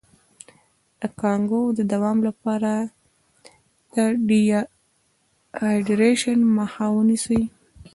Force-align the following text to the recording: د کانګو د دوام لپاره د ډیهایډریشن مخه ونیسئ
د 0.99 1.01
کانګو 1.21 1.61
د 1.77 1.79
دوام 1.93 2.17
لپاره 2.27 2.71
د 3.93 3.95
ډیهایډریشن 4.27 6.39
مخه 6.57 6.85
ونیسئ 6.95 7.41